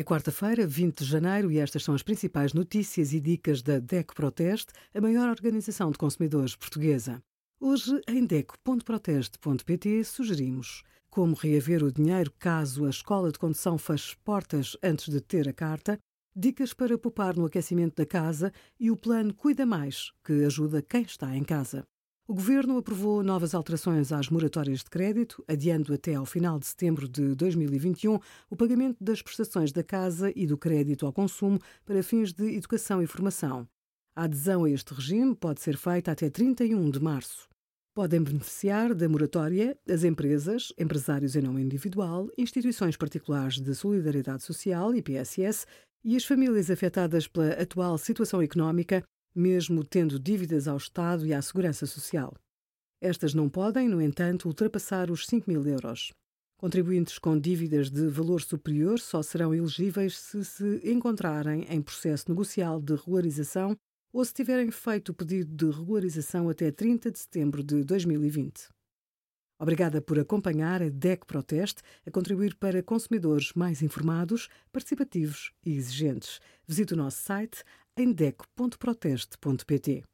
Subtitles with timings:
[0.00, 4.14] É quarta-feira, 20 de janeiro, e estas são as principais notícias e dicas da DECO
[4.14, 7.22] Proteste, a maior organização de consumidores portuguesa.
[7.60, 14.74] Hoje, em DECO.proteste.pt, sugerimos como reaver o dinheiro caso a escola de condução feche portas
[14.82, 15.98] antes de ter a carta,
[16.34, 21.02] dicas para poupar no aquecimento da casa e o plano Cuida Mais, que ajuda quem
[21.02, 21.84] está em casa.
[22.30, 27.08] O Governo aprovou novas alterações às moratórias de crédito, adiando até ao final de setembro
[27.08, 32.32] de 2021 o pagamento das prestações da casa e do crédito ao consumo para fins
[32.32, 33.66] de educação e formação.
[34.14, 37.48] A adesão a este regime pode ser feita até 31 de março.
[37.96, 44.94] Podem beneficiar da moratória as empresas, empresários em nome individual, instituições particulares de solidariedade social
[44.94, 45.66] e PSS
[46.04, 49.02] e as famílias afetadas pela atual situação económica
[49.34, 52.34] mesmo tendo dívidas ao Estado e à Segurança Social.
[53.00, 56.12] Estas não podem, no entanto, ultrapassar os 5 mil euros.
[56.58, 62.80] Contribuintes com dívidas de valor superior só serão elegíveis se se encontrarem em processo negocial
[62.80, 63.74] de regularização
[64.12, 68.68] ou se tiverem feito o pedido de regularização até 30 de setembro de 2020.
[69.60, 76.40] Obrigada por acompanhar a DEC Proteste a contribuir para consumidores mais informados, participativos e exigentes.
[76.66, 77.62] Visite o nosso site
[77.94, 80.09] em deco.proteste.pt.